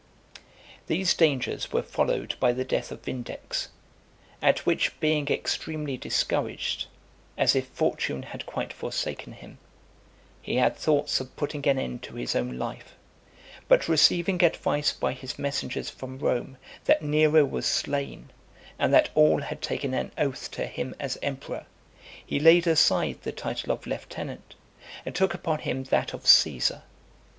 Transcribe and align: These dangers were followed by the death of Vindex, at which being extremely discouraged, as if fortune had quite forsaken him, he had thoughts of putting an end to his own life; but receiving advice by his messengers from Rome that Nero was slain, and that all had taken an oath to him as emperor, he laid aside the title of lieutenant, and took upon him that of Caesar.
These 0.87 1.13
dangers 1.13 1.71
were 1.71 1.83
followed 1.83 2.33
by 2.39 2.53
the 2.53 2.65
death 2.65 2.91
of 2.91 3.03
Vindex, 3.03 3.69
at 4.41 4.65
which 4.65 4.99
being 4.99 5.27
extremely 5.27 5.95
discouraged, 5.95 6.87
as 7.37 7.55
if 7.55 7.67
fortune 7.67 8.23
had 8.23 8.47
quite 8.47 8.73
forsaken 8.73 9.33
him, 9.33 9.59
he 10.41 10.55
had 10.55 10.75
thoughts 10.75 11.19
of 11.19 11.35
putting 11.35 11.67
an 11.67 11.77
end 11.77 12.01
to 12.01 12.15
his 12.15 12.35
own 12.35 12.57
life; 12.57 12.95
but 13.67 13.87
receiving 13.87 14.43
advice 14.43 14.91
by 14.91 15.13
his 15.13 15.37
messengers 15.37 15.91
from 15.91 16.17
Rome 16.17 16.57
that 16.85 17.03
Nero 17.03 17.45
was 17.45 17.67
slain, 17.67 18.31
and 18.79 18.91
that 18.95 19.11
all 19.13 19.41
had 19.43 19.61
taken 19.61 19.93
an 19.93 20.11
oath 20.17 20.49
to 20.53 20.65
him 20.65 20.95
as 20.99 21.19
emperor, 21.21 21.67
he 22.25 22.39
laid 22.39 22.65
aside 22.65 23.21
the 23.21 23.31
title 23.31 23.71
of 23.71 23.85
lieutenant, 23.85 24.55
and 25.05 25.13
took 25.13 25.35
upon 25.35 25.59
him 25.59 25.83
that 25.83 26.11
of 26.11 26.25
Caesar. 26.25 26.81